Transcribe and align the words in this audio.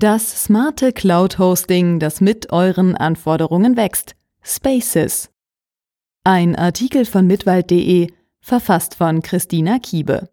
Das 0.00 0.44
smarte 0.44 0.92
Cloud-Hosting, 0.92 1.98
das 1.98 2.20
mit 2.20 2.52
euren 2.52 2.94
Anforderungen 2.94 3.76
wächst. 3.76 4.14
Spaces. 4.44 5.28
Ein 6.22 6.54
Artikel 6.54 7.04
von 7.04 7.26
mitwald.de, 7.26 8.06
verfasst 8.40 8.94
von 8.94 9.22
Christina 9.22 9.80
Kiebe. 9.80 10.28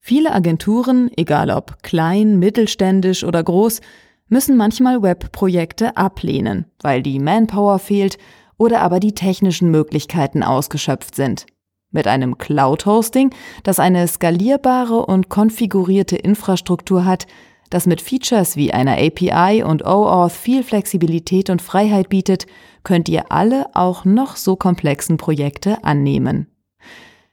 Viele 0.00 0.32
Agenturen, 0.32 1.10
egal 1.14 1.50
ob 1.50 1.82
klein, 1.82 2.38
mittelständisch 2.38 3.22
oder 3.22 3.44
groß, 3.44 3.82
müssen 4.28 4.56
manchmal 4.56 5.02
Webprojekte 5.02 5.98
ablehnen, 5.98 6.64
weil 6.80 7.02
die 7.02 7.18
Manpower 7.18 7.78
fehlt 7.78 8.16
oder 8.56 8.80
aber 8.80 8.98
die 8.98 9.12
technischen 9.12 9.70
Möglichkeiten 9.70 10.42
ausgeschöpft 10.42 11.14
sind. 11.14 11.44
Mit 11.90 12.06
einem 12.06 12.38
Cloud-Hosting, 12.38 13.34
das 13.62 13.78
eine 13.78 14.08
skalierbare 14.08 15.04
und 15.04 15.28
konfigurierte 15.28 16.16
Infrastruktur 16.16 17.04
hat, 17.04 17.26
das 17.70 17.86
mit 17.86 18.00
Features 18.00 18.56
wie 18.56 18.72
einer 18.72 18.98
API 18.98 19.62
und 19.62 19.84
OAuth 19.84 20.32
viel 20.32 20.62
Flexibilität 20.62 21.50
und 21.50 21.62
Freiheit 21.62 22.08
bietet, 22.08 22.46
könnt 22.82 23.08
ihr 23.08 23.32
alle 23.32 23.66
auch 23.74 24.04
noch 24.04 24.36
so 24.36 24.56
komplexen 24.56 25.16
Projekte 25.16 25.82
annehmen. 25.84 26.46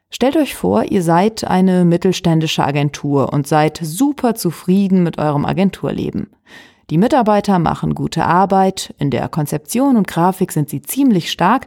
Stellt 0.10 0.38
euch 0.38 0.54
vor, 0.54 0.84
ihr 0.84 1.02
seid 1.02 1.44
eine 1.44 1.86
mittelständische 1.86 2.64
Agentur 2.64 3.34
und 3.34 3.48
seid 3.48 3.80
super 3.82 4.36
zufrieden 4.36 5.02
mit 5.02 5.18
eurem 5.18 5.44
Agenturleben. 5.44 6.30
Die 6.90 7.00
Mitarbeiter 7.00 7.58
machen 7.58 7.96
gute 7.96 8.26
Arbeit, 8.26 8.94
in 9.00 9.10
der 9.10 9.28
Konzeption 9.30 9.98
und 9.98 10.08
Grafik 10.08 10.52
sind 10.52 10.70
sie 10.70 10.82
ziemlich 10.82 11.32
stark 11.32 11.66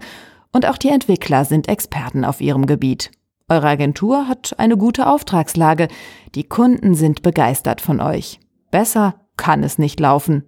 und 0.52 0.66
auch 0.66 0.78
die 0.78 0.90
Entwickler 0.90 1.44
sind 1.44 1.68
Experten 1.68 2.24
auf 2.24 2.40
ihrem 2.40 2.66
Gebiet. 2.66 3.10
Eure 3.48 3.68
Agentur 3.68 4.28
hat 4.28 4.54
eine 4.58 4.76
gute 4.76 5.08
Auftragslage, 5.08 5.88
die 6.34 6.44
Kunden 6.44 6.94
sind 6.94 7.22
begeistert 7.22 7.80
von 7.80 8.00
euch. 8.00 8.38
Besser 8.76 9.14
kann 9.38 9.62
es 9.62 9.78
nicht 9.78 9.98
laufen. 10.01 10.45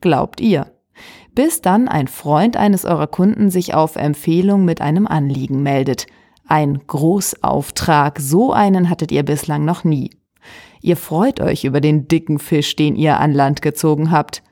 Glaubt 0.00 0.40
ihr. 0.40 0.72
Bis 1.36 1.62
dann 1.62 1.86
ein 1.86 2.08
Freund 2.08 2.56
eines 2.56 2.84
eurer 2.84 3.06
Kunden 3.06 3.50
sich 3.50 3.72
auf 3.72 3.94
Empfehlung 3.94 4.64
mit 4.64 4.80
einem 4.80 5.06
Anliegen 5.06 5.62
meldet. 5.62 6.08
Ein 6.48 6.80
Großauftrag, 6.88 8.18
so 8.18 8.52
einen 8.52 8.90
hattet 8.90 9.12
ihr 9.12 9.22
bislang 9.22 9.64
noch 9.64 9.84
nie. 9.84 10.10
Ihr 10.80 10.96
freut 10.96 11.38
euch 11.38 11.62
über 11.62 11.80
den 11.80 12.08
dicken 12.08 12.40
Fisch, 12.40 12.74
den 12.74 12.96
ihr 12.96 13.20
an 13.20 13.32
Land 13.32 13.62
gezogen 13.62 14.10
habt. 14.10 14.42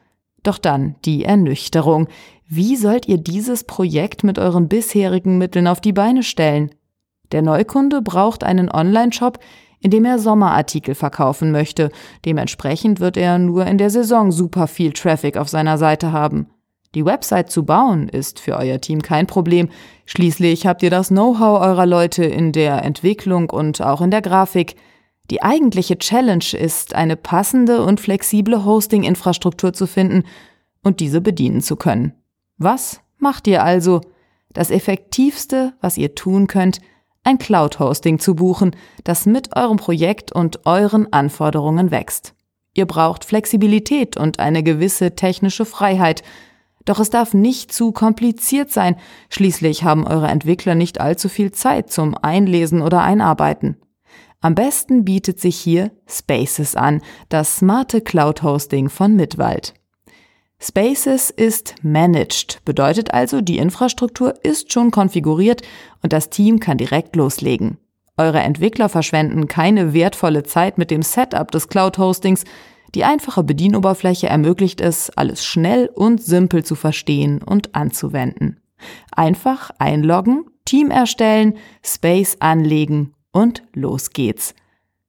Doch 0.44 0.58
dann 0.58 0.94
die 1.04 1.24
Ernüchterung. 1.24 2.06
Wie 2.46 2.76
sollt 2.76 3.08
ihr 3.08 3.18
dieses 3.18 3.64
Projekt 3.64 4.22
mit 4.22 4.38
euren 4.38 4.68
bisherigen 4.68 5.36
Mitteln 5.36 5.66
auf 5.66 5.80
die 5.80 5.92
Beine 5.92 6.22
stellen? 6.22 6.70
Der 7.32 7.42
Neukunde 7.42 8.02
braucht 8.02 8.44
einen 8.44 8.70
Online-Shop, 8.70 9.40
in 9.80 9.90
dem 9.90 10.04
er 10.04 10.18
Sommerartikel 10.18 10.94
verkaufen 10.94 11.52
möchte. 11.52 11.90
Dementsprechend 12.24 13.00
wird 13.00 13.16
er 13.16 13.38
nur 13.38 13.66
in 13.66 13.78
der 13.78 13.90
Saison 13.90 14.32
super 14.32 14.66
viel 14.66 14.92
Traffic 14.92 15.36
auf 15.36 15.48
seiner 15.48 15.78
Seite 15.78 16.12
haben. 16.12 16.48
Die 16.94 17.04
Website 17.04 17.50
zu 17.50 17.64
bauen 17.64 18.08
ist 18.08 18.40
für 18.40 18.56
euer 18.56 18.80
Team 18.80 19.02
kein 19.02 19.26
Problem. 19.26 19.68
Schließlich 20.06 20.66
habt 20.66 20.82
ihr 20.82 20.90
das 20.90 21.08
Know-how 21.08 21.60
eurer 21.60 21.84
Leute 21.84 22.24
in 22.24 22.52
der 22.52 22.84
Entwicklung 22.84 23.50
und 23.50 23.82
auch 23.82 24.00
in 24.00 24.10
der 24.10 24.22
Grafik. 24.22 24.76
Die 25.30 25.42
eigentliche 25.42 25.98
Challenge 25.98 26.44
ist, 26.52 26.94
eine 26.94 27.16
passende 27.16 27.82
und 27.82 28.00
flexible 28.00 28.64
Hosting-Infrastruktur 28.64 29.72
zu 29.72 29.86
finden 29.86 30.24
und 30.82 31.00
diese 31.00 31.20
bedienen 31.20 31.60
zu 31.60 31.76
können. 31.76 32.14
Was 32.58 33.00
macht 33.18 33.46
ihr 33.46 33.62
also? 33.62 34.00
Das 34.52 34.70
Effektivste, 34.70 35.74
was 35.82 35.98
ihr 35.98 36.14
tun 36.14 36.46
könnt, 36.46 36.80
ein 37.26 37.38
Cloud-Hosting 37.38 38.18
zu 38.18 38.34
buchen, 38.34 38.76
das 39.04 39.26
mit 39.26 39.56
eurem 39.56 39.76
Projekt 39.76 40.32
und 40.32 40.64
euren 40.64 41.12
Anforderungen 41.12 41.90
wächst. 41.90 42.34
Ihr 42.72 42.86
braucht 42.86 43.24
Flexibilität 43.24 44.16
und 44.16 44.38
eine 44.38 44.62
gewisse 44.62 45.14
technische 45.14 45.64
Freiheit, 45.64 46.22
doch 46.84 47.00
es 47.00 47.10
darf 47.10 47.34
nicht 47.34 47.72
zu 47.72 47.90
kompliziert 47.90 48.70
sein, 48.70 48.96
schließlich 49.28 49.82
haben 49.82 50.06
eure 50.06 50.28
Entwickler 50.28 50.76
nicht 50.76 51.00
allzu 51.00 51.28
viel 51.28 51.50
Zeit 51.50 51.90
zum 51.90 52.16
Einlesen 52.16 52.80
oder 52.80 53.02
Einarbeiten. 53.02 53.76
Am 54.40 54.54
besten 54.54 55.04
bietet 55.04 55.40
sich 55.40 55.56
hier 55.56 55.90
Spaces 56.06 56.76
an, 56.76 57.02
das 57.28 57.56
smarte 57.56 58.02
Cloud-Hosting 58.02 58.88
von 58.88 59.16
Mitwald. 59.16 59.74
Spaces 60.58 61.30
ist 61.30 61.74
managed, 61.82 62.60
bedeutet 62.64 63.12
also, 63.12 63.40
die 63.40 63.58
Infrastruktur 63.58 64.34
ist 64.42 64.72
schon 64.72 64.90
konfiguriert 64.90 65.62
und 66.02 66.12
das 66.12 66.30
Team 66.30 66.60
kann 66.60 66.78
direkt 66.78 67.14
loslegen. 67.14 67.78
Eure 68.16 68.40
Entwickler 68.40 68.88
verschwenden 68.88 69.46
keine 69.46 69.92
wertvolle 69.92 70.42
Zeit 70.42 70.78
mit 70.78 70.90
dem 70.90 71.02
Setup 71.02 71.50
des 71.50 71.68
Cloud-Hostings. 71.68 72.44
Die 72.94 73.04
einfache 73.04 73.44
Bedienoberfläche 73.44 74.28
ermöglicht 74.28 74.80
es, 74.80 75.10
alles 75.10 75.44
schnell 75.44 75.90
und 75.94 76.22
simpel 76.22 76.64
zu 76.64 76.74
verstehen 76.74 77.42
und 77.42 77.74
anzuwenden. 77.74 78.60
Einfach 79.12 79.70
einloggen, 79.78 80.46
Team 80.64 80.90
erstellen, 80.90 81.58
Space 81.82 82.38
anlegen 82.40 83.12
und 83.32 83.62
los 83.74 84.10
geht's. 84.10 84.54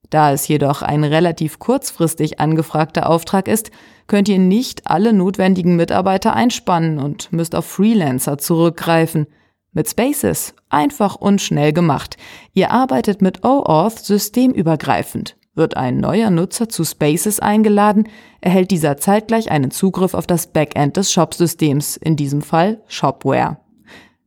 Da 0.10 0.32
es 0.32 0.48
jedoch 0.48 0.82
ein 0.82 1.04
relativ 1.04 1.60
kurzfristig 1.60 2.40
angefragter 2.40 3.10
Auftrag 3.10 3.48
ist, 3.48 3.72
könnt 4.08 4.30
ihr 4.30 4.40
nicht 4.40 4.88
alle 4.88 5.12
notwendigen 5.12 5.76
Mitarbeiter 5.76 6.34
einspannen 6.34 6.98
und 6.98 7.32
müsst 7.34 7.56
auf 7.56 7.66
Freelancer 7.66 8.38
zurückgreifen. 8.38 9.28
Mit 9.74 9.90
Spaces 9.90 10.56
einfach 10.70 11.16
und 11.16 11.42
schnell 11.42 11.74
gemacht. 11.74 12.18
Ihr 12.54 12.72
arbeitet 12.72 13.22
mit 13.22 13.44
OAuth 13.44 14.00
systemübergreifend. 14.00 15.36
Wird 15.56 15.76
ein 15.76 16.00
neuer 16.00 16.30
Nutzer 16.30 16.70
zu 16.70 16.84
Spaces 16.84 17.40
eingeladen, 17.40 18.08
erhält 18.42 18.72
dieser 18.72 18.98
zeitgleich 18.98 19.52
einen 19.52 19.72
Zugriff 19.72 20.14
auf 20.14 20.28
das 20.28 20.48
Backend 20.48 20.98
des 20.98 21.12
Shopsystems, 21.12 21.98
in 21.98 22.16
diesem 22.16 22.42
Fall 22.42 22.82
Shopware. 22.88 23.58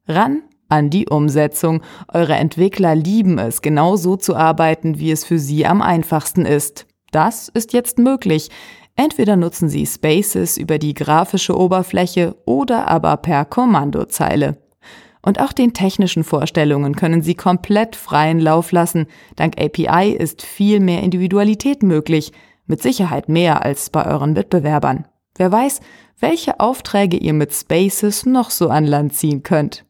Ran 0.07 0.43
an 0.71 0.89
die 0.89 1.09
Umsetzung. 1.09 1.83
Eure 2.09 2.35
Entwickler 2.35 2.95
lieben 2.95 3.39
es, 3.39 3.61
genau 3.61 3.97
so 3.97 4.17
zu 4.17 4.35
arbeiten, 4.35 4.99
wie 4.99 5.11
es 5.11 5.25
für 5.25 5.39
sie 5.39 5.67
am 5.67 5.83
einfachsten 5.83 6.47
ist. 6.47 6.87
Das 7.13 7.49
ist 7.49 7.73
jetzt 7.73 7.99
möglich. 7.99 8.49
Entweder 8.97 9.37
nutzen 9.37 9.69
Sie 9.69 9.87
Spaces 9.87 10.57
über 10.57 10.79
die 10.79 10.95
grafische 10.95 11.57
Oberfläche 11.57 12.37
oder 12.45 12.89
aber 12.89 13.17
per 13.17 13.45
Kommandozeile. 13.45 14.59
Und 15.23 15.41
auch 15.41 15.53
den 15.53 15.75
technischen 15.75 16.25
Vorstellungen 16.25 16.97
können 16.97 17.23
Sie 17.23 17.35
komplett 17.35 17.97
freien 17.97 18.41
Lauf 18.41 18.73
lassen. 18.73 19.07
Dank 19.37 19.61
API 19.61 20.13
ist 20.13 20.43
viel 20.43 20.81
mehr 20.81 21.03
Individualität 21.03 21.83
möglich, 21.83 22.33
mit 22.67 22.83
Sicherheit 22.83 23.29
mehr 23.29 23.65
als 23.65 23.91
bei 23.91 24.07
euren 24.07 24.37
Wettbewerbern. 24.37 25.07
Wer 25.37 25.53
weiß, 25.53 25.81
welche 26.19 26.61
Aufträge 26.61 27.17
ihr 27.17 27.33
mit 27.33 27.53
Spaces 27.53 28.27
noch 28.27 28.51
so 28.51 28.69
an 28.69 28.87
Land 28.87 29.15
ziehen 29.15 29.43
könnt. 29.43 29.85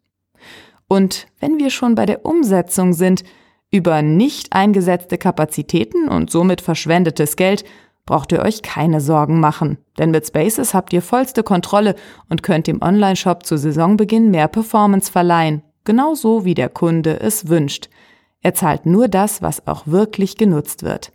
Und 0.92 1.28
wenn 1.38 1.58
wir 1.58 1.70
schon 1.70 1.94
bei 1.94 2.04
der 2.04 2.26
Umsetzung 2.26 2.94
sind, 2.94 3.22
über 3.70 4.02
nicht 4.02 4.52
eingesetzte 4.52 5.18
Kapazitäten 5.18 6.08
und 6.08 6.32
somit 6.32 6.60
verschwendetes 6.60 7.36
Geld 7.36 7.64
braucht 8.06 8.32
ihr 8.32 8.40
euch 8.40 8.62
keine 8.62 9.00
Sorgen 9.00 9.38
machen, 9.38 9.78
denn 10.00 10.10
mit 10.10 10.26
Spaces 10.26 10.74
habt 10.74 10.92
ihr 10.92 11.00
vollste 11.00 11.44
Kontrolle 11.44 11.94
und 12.28 12.42
könnt 12.42 12.66
dem 12.66 12.82
Online-Shop 12.82 13.46
zu 13.46 13.56
Saisonbeginn 13.56 14.32
mehr 14.32 14.48
Performance 14.48 15.12
verleihen, 15.12 15.62
genauso 15.84 16.44
wie 16.44 16.54
der 16.54 16.68
Kunde 16.68 17.20
es 17.20 17.46
wünscht. 17.46 17.88
Er 18.40 18.54
zahlt 18.54 18.84
nur 18.84 19.06
das, 19.06 19.42
was 19.42 19.68
auch 19.68 19.86
wirklich 19.86 20.36
genutzt 20.38 20.82
wird. 20.82 21.12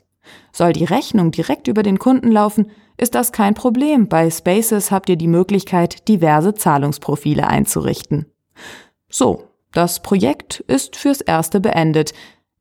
Soll 0.53 0.71
die 0.71 0.85
Rechnung 0.85 1.31
direkt 1.31 1.67
über 1.67 1.83
den 1.83 1.99
Kunden 1.99 2.31
laufen, 2.31 2.71
ist 2.95 3.13
das 3.13 3.33
kein 3.33 3.55
Problem. 3.55 4.07
Bei 4.07 4.29
Spaces 4.29 4.89
habt 4.89 5.09
ihr 5.09 5.17
die 5.17 5.27
Möglichkeit, 5.27 6.07
diverse 6.07 6.53
Zahlungsprofile 6.53 7.45
einzurichten. 7.45 8.27
So, 9.09 9.43
das 9.75 9.99
Projekt 9.99 10.61
ist 10.67 10.95
fürs 10.95 11.19
Erste 11.19 11.59
beendet. 11.59 12.13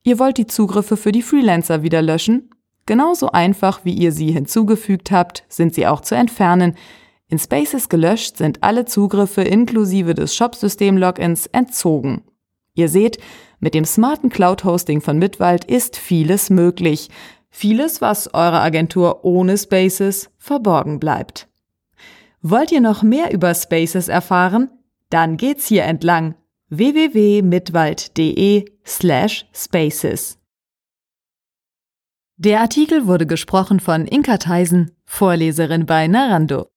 Ihr 0.03 0.19
wollt 0.19 0.37
die 0.37 0.47
Zugriffe 0.47 0.97
für 0.97 1.13
die 1.13 1.23
Freelancer 1.23 1.83
wieder 1.83 2.03
löschen? 2.03 2.51
Genauso 2.87 3.31
einfach, 3.31 3.85
wie 3.85 3.95
ihr 3.95 4.13
sie 4.13 4.33
hinzugefügt 4.33 5.11
habt, 5.11 5.45
sind 5.49 5.75
sie 5.75 5.87
auch 5.87 6.01
zu 6.01 6.17
entfernen. 6.17 6.77
In 7.29 7.39
Spaces 7.39 7.89
gelöscht 7.89 8.37
sind 8.37 8.63
alle 8.63 8.85
Zugriffe 8.85 9.43
inklusive 9.43 10.15
des 10.15 10.35
Shopsystem-Logins 10.35 11.47
entzogen. 11.53 12.25
Ihr 12.75 12.89
seht, 12.89 13.19
mit 13.61 13.75
dem 13.75 13.85
smarten 13.85 14.29
Cloud-Hosting 14.29 15.01
von 15.01 15.19
Mitwald 15.19 15.65
ist 15.65 15.97
vieles 15.97 16.51
möglich. 16.51 17.09
Vieles, 17.49 18.01
was 18.01 18.35
eurer 18.35 18.61
Agentur 18.61 19.25
ohne 19.25 19.57
Spaces 19.57 20.31
verborgen 20.37 20.99
bleibt. 20.99 21.49
Wollt 22.43 22.73
ihr 22.73 22.81
noch 22.81 23.05
mehr 23.05 23.33
über 23.33 23.55
Spaces 23.55 24.09
erfahren? 24.09 24.69
Dann 25.09 25.37
geht's 25.37 25.69
hier 25.69 25.85
entlang 25.85 26.35
www.mitwald.de 26.79 28.65
slash 28.85 29.47
spaces. 29.53 30.39
Der 32.37 32.61
Artikel 32.61 33.07
wurde 33.07 33.27
gesprochen 33.27 33.79
von 33.81 34.07
Inka 34.07 34.39
Theisen, 34.39 34.91
Vorleserin 35.05 35.87
bei 35.87 36.09
Narando. 36.09 36.74